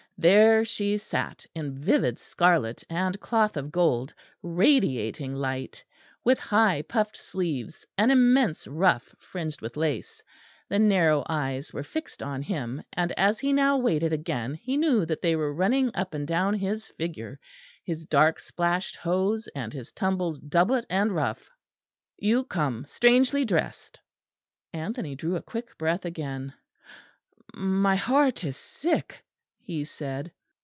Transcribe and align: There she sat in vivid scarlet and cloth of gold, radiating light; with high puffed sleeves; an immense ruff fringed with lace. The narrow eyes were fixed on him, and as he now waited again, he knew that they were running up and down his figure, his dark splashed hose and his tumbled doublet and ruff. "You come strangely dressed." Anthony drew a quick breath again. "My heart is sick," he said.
There 0.17 0.63
she 0.63 0.99
sat 0.99 1.47
in 1.55 1.75
vivid 1.79 2.19
scarlet 2.19 2.83
and 2.91 3.19
cloth 3.19 3.57
of 3.57 3.71
gold, 3.71 4.13
radiating 4.43 5.33
light; 5.33 5.83
with 6.23 6.37
high 6.39 6.83
puffed 6.83 7.17
sleeves; 7.17 7.87
an 7.97 8.11
immense 8.11 8.67
ruff 8.67 9.15
fringed 9.17 9.61
with 9.61 9.75
lace. 9.77 10.21
The 10.69 10.77
narrow 10.77 11.23
eyes 11.27 11.73
were 11.73 11.81
fixed 11.81 12.21
on 12.21 12.43
him, 12.43 12.83
and 12.93 13.11
as 13.13 13.39
he 13.39 13.51
now 13.51 13.79
waited 13.79 14.13
again, 14.13 14.53
he 14.53 14.77
knew 14.77 15.07
that 15.07 15.23
they 15.23 15.35
were 15.35 15.55
running 15.55 15.89
up 15.95 16.13
and 16.13 16.27
down 16.27 16.53
his 16.53 16.89
figure, 16.89 17.39
his 17.83 18.05
dark 18.05 18.39
splashed 18.39 18.97
hose 18.97 19.47
and 19.55 19.73
his 19.73 19.91
tumbled 19.91 20.51
doublet 20.51 20.85
and 20.87 21.15
ruff. 21.15 21.49
"You 22.19 22.43
come 22.43 22.85
strangely 22.87 23.43
dressed." 23.43 23.99
Anthony 24.71 25.15
drew 25.15 25.35
a 25.35 25.41
quick 25.41 25.79
breath 25.79 26.05
again. 26.05 26.53
"My 27.55 27.95
heart 27.95 28.43
is 28.43 28.55
sick," 28.55 29.23
he 29.63 29.85
said. 29.85 30.29